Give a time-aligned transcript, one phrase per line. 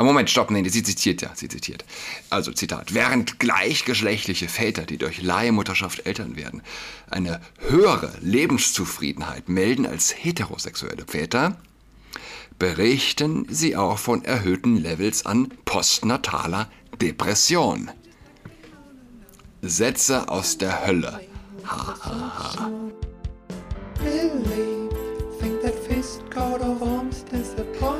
[0.00, 1.84] Ah, Moment, stopp, nee, sie zitiert ja, sie zitiert.
[2.30, 6.62] Also Zitat, während gleichgeschlechtliche Väter, die durch Leihmutterschaft Eltern werden,
[7.10, 11.58] eine höhere Lebenszufriedenheit melden als heterosexuelle Väter,
[12.58, 16.70] berichten sie auch von erhöhten Levels an postnataler
[17.02, 17.90] Depression.
[19.60, 21.20] Sätze aus der Hölle.
[21.66, 22.70] Ha, ha, ha.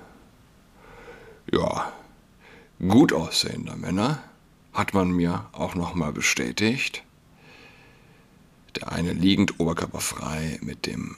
[1.51, 1.93] ja,
[2.79, 4.23] gut aussehender Männer
[4.73, 7.03] hat man mir auch nochmal bestätigt.
[8.75, 11.15] Der eine liegend oberkörperfrei mit dem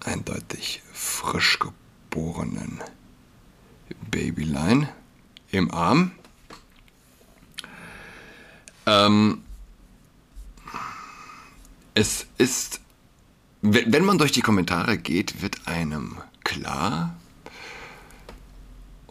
[0.00, 2.82] eindeutig frisch geborenen
[4.10, 4.88] Babylein
[5.50, 6.12] im Arm.
[8.86, 9.42] Ähm,
[11.94, 12.80] es ist,
[13.62, 17.14] wenn man durch die Kommentare geht, wird einem klar,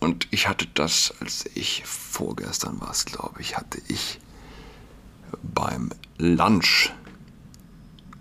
[0.04, 4.20] und ich hatte das, als ich vorgestern war glaube ich, hatte ich
[5.42, 6.92] beim Lunch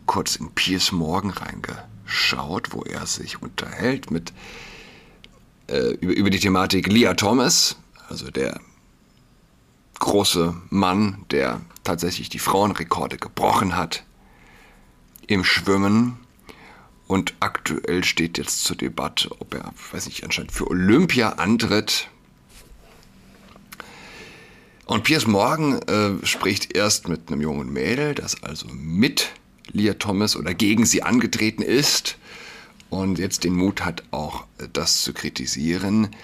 [0.06, 4.32] kurz in Piers Morgen reingeschaut, wo er sich unterhält mit
[5.72, 7.76] äh, über, über die Thematik Leah Thomas,
[8.08, 8.60] also der
[9.98, 14.04] große Mann, der tatsächlich die Frauenrekorde gebrochen hat
[15.26, 16.18] im Schwimmen
[17.06, 22.08] und aktuell steht jetzt zur Debatte, ob er, weiß nicht, anscheinend für Olympia antritt.
[24.86, 29.30] Und Piers Morgan äh, spricht erst mit einem jungen Mädel, das also mit
[29.70, 32.18] Leah Thomas oder gegen sie angetreten ist
[32.92, 34.44] und jetzt den Mut hat, auch
[34.74, 36.14] das zu kritisieren.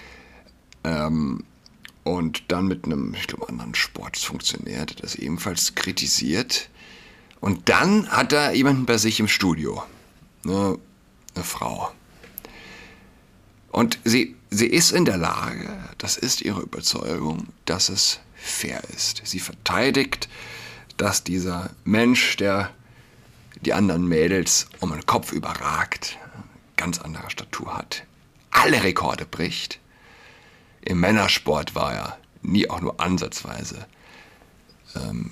[0.83, 1.43] Ähm,
[2.03, 6.69] und dann mit einem, ich glaube, anderen Sportsfunktionär, der das ebenfalls kritisiert.
[7.41, 9.81] Und dann hat er jemanden bei sich im Studio
[10.45, 10.77] eine,
[11.33, 11.91] eine Frau.
[13.71, 19.23] Und sie, sie ist in der Lage, das ist ihre Überzeugung, dass es fair ist.
[19.25, 20.29] Sie verteidigt,
[20.97, 22.69] dass dieser Mensch, der
[23.61, 26.19] die anderen Mädels um den Kopf überragt,
[26.79, 28.03] ganz andere Statur hat,
[28.51, 29.79] alle Rekorde bricht.
[30.81, 33.85] Im Männersport war er nie auch nur ansatzweise
[34.95, 35.29] ähm,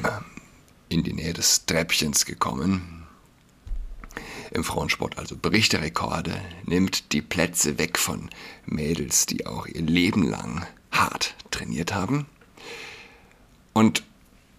[0.90, 2.98] in die Nähe des Treppchens gekommen
[4.52, 8.30] im Frauensport also bricht Rekorde, nimmt die Plätze weg von
[8.66, 12.26] Mädels, die auch ihr Leben lang hart trainiert haben.
[13.74, 14.04] Und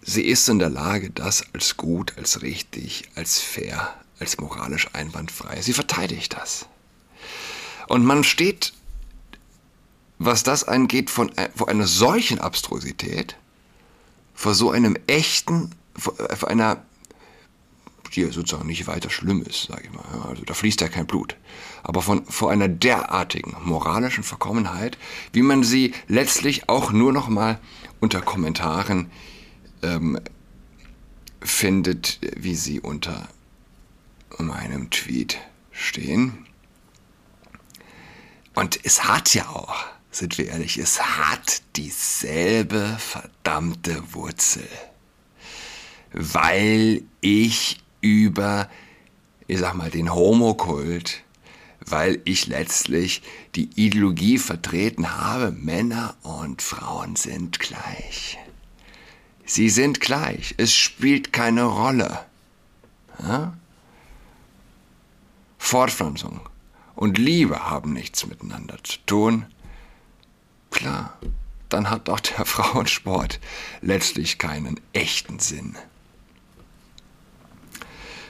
[0.01, 5.61] sie ist in der Lage, das als gut, als richtig, als fair, als moralisch einwandfrei.
[5.61, 6.67] Sie verteidigt das.
[7.89, 8.73] Und man steht,
[10.19, 13.35] was das angeht, von, vor einer solchen Abstrusität,
[14.33, 16.83] vor so einem echten, vor, vor einer
[18.15, 20.27] die sozusagen nicht weiter schlimm ist, sage ich mal.
[20.27, 21.35] Also da fließt ja kein Blut.
[21.83, 24.97] Aber von, vor einer derartigen moralischen Verkommenheit,
[25.31, 27.59] wie man sie letztlich auch nur noch mal
[27.99, 29.11] unter Kommentaren
[29.83, 30.19] ähm,
[31.41, 33.27] findet, wie sie unter
[34.39, 35.37] meinem Tweet
[35.71, 36.45] stehen.
[38.55, 44.67] Und es hat ja auch, sind wir ehrlich, es hat dieselbe verdammte Wurzel.
[46.11, 48.69] Weil ich über,
[49.47, 51.23] ich sag mal, den Homokult,
[51.79, 53.21] weil ich letztlich
[53.55, 58.37] die Ideologie vertreten habe, Männer und Frauen sind gleich.
[59.45, 60.55] Sie sind gleich.
[60.57, 62.25] Es spielt keine Rolle.
[63.19, 63.57] Ja?
[65.57, 66.41] Fortpflanzung
[66.99, 69.45] und Liebe haben nichts miteinander zu tun.
[70.69, 71.17] Klar,
[71.69, 73.39] dann hat auch der Frauensport
[73.79, 75.77] letztlich keinen echten Sinn.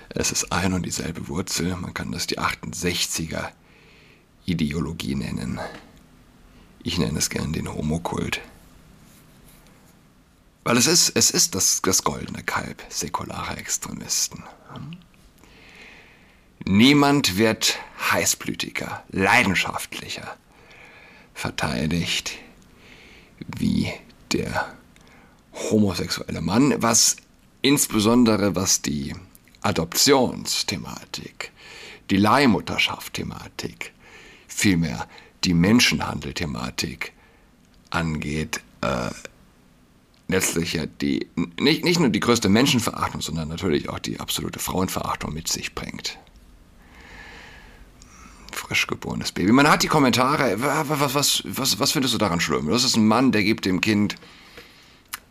[0.09, 3.49] Es ist ein und dieselbe Wurzel, man kann das die 68er
[4.45, 5.59] Ideologie nennen.
[6.83, 8.39] Ich nenne es gern den Homokult.
[10.63, 14.43] Weil es ist, es ist das, das goldene Kalb säkularer Extremisten.
[16.65, 17.79] Niemand wird
[18.11, 20.35] heißblütiger, leidenschaftlicher
[21.33, 22.33] verteidigt
[23.57, 23.91] wie
[24.33, 24.75] der
[25.53, 27.17] homosexuelle Mann, was
[27.61, 29.15] insbesondere was die
[29.61, 31.51] Adoptionsthematik,
[32.09, 33.93] die Leihmutterschaft-Thematik,
[34.47, 35.07] vielmehr
[35.43, 37.13] die Menschenhandel-Thematik
[37.89, 39.09] angeht, äh,
[40.27, 41.27] letztlich ja die,
[41.59, 46.17] nicht, nicht nur die größte Menschenverachtung, sondern natürlich auch die absolute Frauenverachtung mit sich bringt.
[48.69, 49.51] Frisch geborenes Baby.
[49.51, 52.69] Man hat die Kommentare, was, was, was, was findest du daran schlimm?
[52.69, 54.15] Das ist ein Mann, der gibt dem Kind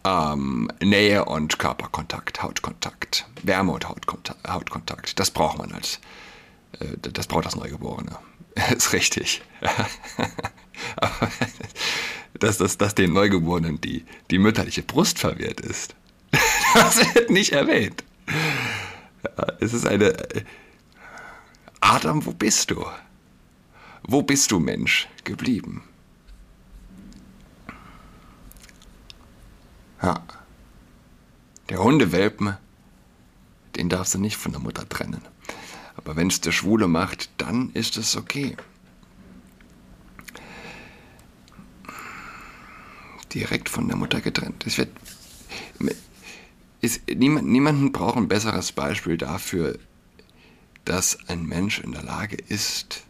[0.05, 4.49] ähm, Nähe und Körperkontakt, Hautkontakt, Wärme und Hautkontakt.
[4.49, 5.21] Hautkontakt.
[5.21, 6.01] Das braucht man als,
[6.81, 8.19] äh, das braucht das Neugeborene.
[8.77, 9.41] ist richtig.
[12.41, 15.95] dass, dass, dass den Neugeborenen die, die mütterliche Brust verwehrt ist.
[16.75, 18.03] das wird nicht erwähnt.
[19.61, 20.07] Es ist eine.
[20.07, 20.43] Äh,
[21.81, 22.85] Adam, wo bist du?
[24.11, 25.83] Wo bist du, Mensch, geblieben?
[30.03, 30.25] Ja.
[31.69, 32.57] Der Hundewelpen,
[33.77, 35.21] den darfst du nicht von der Mutter trennen.
[35.95, 38.57] Aber wenn es der Schwule macht, dann ist es okay.
[43.35, 44.67] Direkt von der Mutter getrennt.
[44.67, 44.89] Es wird,
[46.81, 49.79] ist, niemand, niemanden braucht ein besseres Beispiel dafür,
[50.87, 53.05] dass ein Mensch in der Lage ist,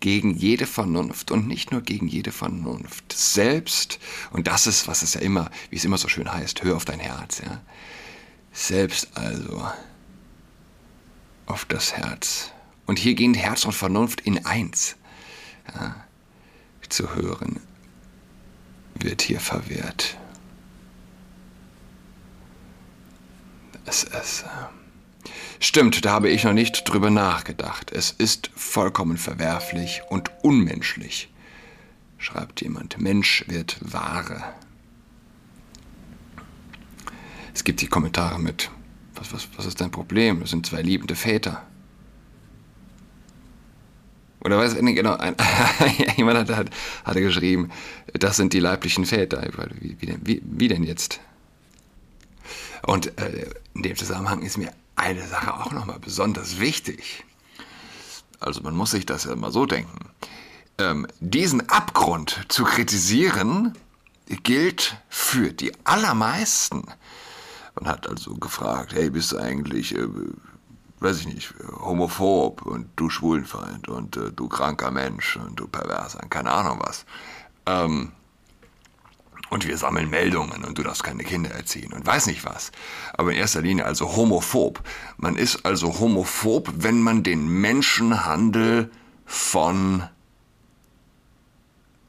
[0.00, 3.12] gegen jede Vernunft und nicht nur gegen jede Vernunft.
[3.12, 3.98] Selbst,
[4.30, 6.84] und das ist, was es ja immer, wie es immer so schön heißt, hör auf
[6.84, 7.60] dein Herz, ja.
[8.52, 9.66] Selbst also
[11.46, 12.52] auf das Herz.
[12.86, 14.96] Und hier gehen Herz und Vernunft in eins.
[15.74, 15.96] Ja,
[16.88, 17.60] zu hören
[18.94, 20.16] wird hier verwehrt.
[23.84, 24.44] Es ist.
[25.60, 27.90] Stimmt, da habe ich noch nicht drüber nachgedacht.
[27.90, 31.32] Es ist vollkommen verwerflich und unmenschlich,
[32.16, 33.00] schreibt jemand.
[33.00, 34.44] Mensch wird Ware.
[37.52, 38.70] Es gibt die Kommentare mit,
[39.16, 40.42] was, was, was ist dein Problem?
[40.42, 41.66] Es sind zwei liebende Väter.
[44.44, 45.34] Oder weiß ich nicht genau, ein,
[46.16, 46.70] jemand hat, hat,
[47.04, 47.70] hatte geschrieben,
[48.12, 49.42] das sind die leiblichen Väter.
[49.80, 51.18] Wie, wie, denn, wie, wie denn jetzt?
[52.86, 54.72] Und äh, in dem Zusammenhang ist mir
[55.08, 57.24] eine Sache auch nochmal besonders wichtig.
[58.40, 60.10] Also man muss sich das ja mal so denken.
[60.76, 63.76] Ähm, diesen Abgrund zu kritisieren
[64.42, 66.84] gilt für die allermeisten.
[67.74, 70.06] Man hat also gefragt, hey, bist du eigentlich, äh,
[71.00, 76.20] weiß ich nicht, homophob und du Schwulenfeind und äh, du kranker Mensch und du Perverser,
[76.28, 77.06] keine Ahnung was.
[77.64, 78.12] Ähm,
[79.50, 82.70] und wir sammeln Meldungen und du darfst keine Kinder erziehen und weiß nicht was.
[83.14, 84.82] Aber in erster Linie also homophob.
[85.16, 88.90] Man ist also homophob, wenn man den Menschenhandel
[89.24, 90.04] von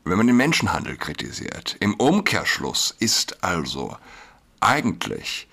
[0.06, 1.77] wenn man den Menschenhandel kritisiert.
[1.80, 3.96] Im Umkehrschluss ist also
[4.60, 5.48] eigentlich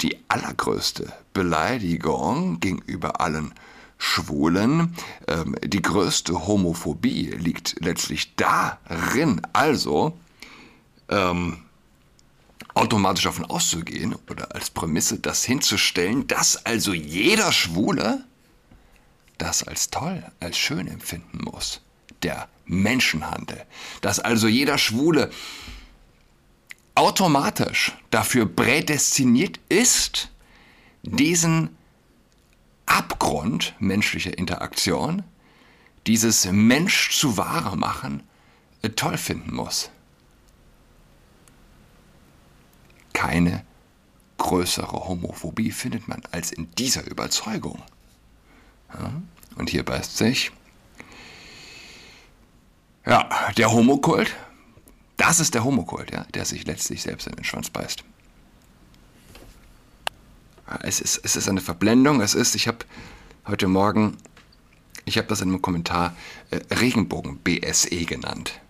[0.00, 3.52] die allergrößte Beleidigung gegenüber allen
[3.98, 4.94] Schwulen,
[5.26, 10.18] ähm, die größte Homophobie liegt letztlich darin, also
[11.08, 11.62] ähm,
[12.74, 18.24] automatisch davon auszugehen oder als Prämisse das hinzustellen, dass also jeder Schwule
[19.38, 21.80] das als toll, als schön empfinden muss.
[22.22, 23.64] Der Menschenhandel.
[24.00, 25.30] Dass also jeder Schwule
[26.94, 30.30] automatisch dafür prädestiniert ist,
[31.02, 31.76] diesen
[32.86, 35.22] Abgrund menschlicher Interaktion,
[36.06, 38.22] dieses Mensch zu wahre machen,
[38.96, 39.90] toll finden muss.
[43.16, 43.64] Keine
[44.36, 47.82] größere Homophobie findet man als in dieser Überzeugung.
[48.92, 49.10] Ja,
[49.56, 50.52] und hier beißt sich
[53.06, 54.34] ja, der Homokult,
[55.16, 58.04] das ist der Homokult, ja, der sich letztlich selbst in den Schwanz beißt.
[60.82, 62.78] Es ist, es ist eine Verblendung, es ist, ich habe
[63.46, 64.18] heute Morgen
[65.06, 66.14] Ich habe das in einem Kommentar
[66.50, 68.60] äh, Regenbogen BSE genannt.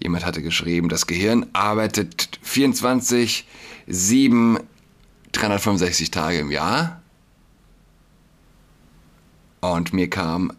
[0.00, 3.46] Jemand hatte geschrieben, das Gehirn arbeitet 24,
[3.86, 4.58] 7,
[5.32, 7.02] 365 Tage im Jahr.
[9.60, 10.52] Und mir kam,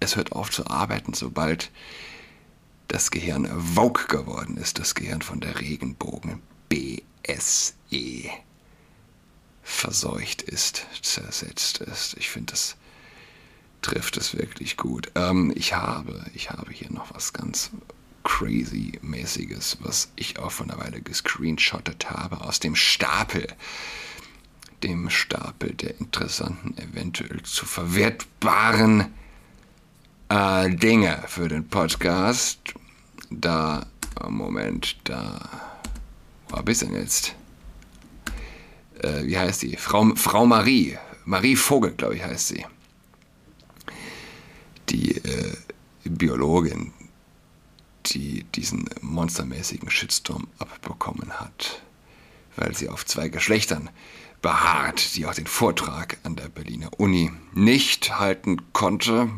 [0.00, 1.70] es hört auf zu arbeiten, sobald
[2.88, 8.30] das Gehirn Vogue geworden ist, das Gehirn von der Regenbogen BSE
[9.62, 12.16] verseucht ist, zersetzt ist.
[12.18, 12.76] Ich finde, das
[13.80, 15.10] trifft es wirklich gut.
[15.14, 17.70] Ähm, ich habe, ich habe hier noch was ganz
[18.24, 23.46] crazy-mäßiges, was ich auch von einer Weile gescreenshottet habe, aus dem Stapel,
[24.82, 29.12] dem Stapel der interessanten, eventuell zu verwertbaren
[30.28, 32.60] äh, Dinge für den Podcast.
[33.30, 33.86] Da,
[34.22, 35.40] oh Moment, da,
[36.48, 37.34] wo hab ich denn jetzt?
[39.02, 39.76] Äh, wie heißt sie?
[39.76, 42.64] Frau, Frau Marie, Marie Vogel, glaube ich, heißt sie.
[44.88, 45.56] Die äh,
[46.04, 46.92] Biologin,
[48.04, 51.82] die diesen monstermäßigen Shitstorm abbekommen hat,
[52.56, 53.90] weil sie auf zwei Geschlechtern
[54.40, 59.30] beharrt, die auch den Vortrag an der Berliner Uni nicht halten konnte.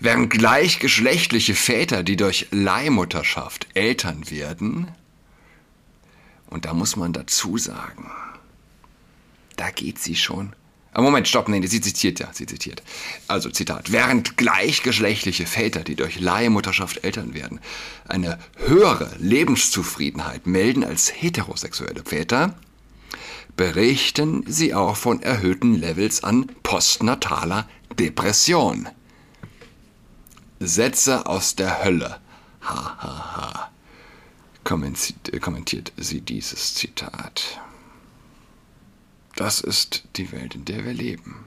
[0.00, 4.88] Während gleichgeschlechtliche Väter, die durch Leihmutterschaft Eltern werden,
[6.48, 8.10] und da muss man dazu sagen,
[9.56, 10.54] da geht sie schon
[11.02, 12.82] Moment, stopp, nee, sie zitiert ja, sie zitiert.
[13.28, 13.92] Also Zitat.
[13.92, 17.60] Während gleichgeschlechtliche Väter, die durch Leihmutterschaft Eltern werden,
[18.08, 22.54] eine höhere Lebenszufriedenheit melden als heterosexuelle Väter,
[23.56, 28.88] berichten sie auch von erhöhten Levels an postnataler Depression.
[30.60, 32.18] Sätze aus der Hölle.
[32.62, 33.70] Ha, ha, ha.
[34.64, 37.60] Kommentiert sie dieses Zitat.
[39.36, 41.44] Das ist die Welt, in der wir leben.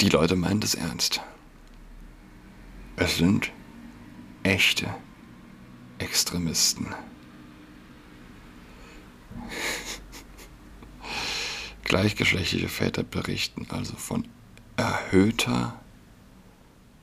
[0.00, 1.20] Die Leute meinen das ernst.
[2.96, 3.52] Es sind
[4.42, 4.94] echte
[5.98, 6.94] Extremisten.
[11.84, 14.26] Gleichgeschlechtliche Väter berichten also von
[14.76, 15.78] erhöhter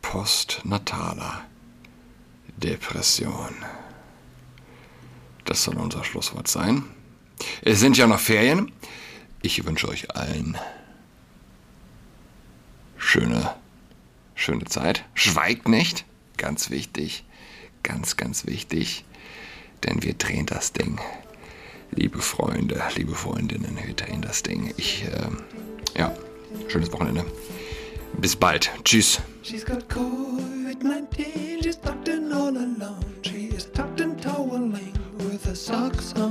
[0.02, 1.46] postnataler
[2.58, 3.54] Depression.
[5.46, 6.86] Das soll unser Schlusswort sein.
[7.62, 8.72] Es sind ja noch Ferien.
[9.42, 10.58] Ich wünsche euch allen
[12.98, 13.56] schöne,
[14.36, 15.04] schöne Zeit.
[15.14, 16.06] Schweigt nicht,
[16.38, 17.26] ganz wichtig,
[17.84, 19.06] ganz, ganz wichtig,
[19.84, 21.00] denn wir drehen das Ding.
[21.92, 24.74] Liebe Freunde, liebe Freundinnen, wir drehen das Ding.
[24.78, 26.16] Ich, äh, ja,
[26.70, 27.26] schönes Wochenende.
[28.18, 28.72] Bis bald.
[28.84, 29.20] Tschüss.
[29.42, 33.04] She's got COVID-19, she's tucked in all alone.
[33.24, 36.31] She is tucked in toweling with her socks on.